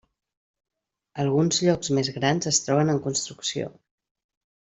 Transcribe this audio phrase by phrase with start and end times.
[1.23, 3.71] Alguns llocs més grans es troben en construcció.